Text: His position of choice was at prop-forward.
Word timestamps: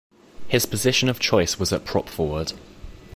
His 0.47 0.65
position 0.65 1.09
of 1.09 1.19
choice 1.19 1.59
was 1.59 1.71
at 1.71 1.85
prop-forward. 1.85 2.53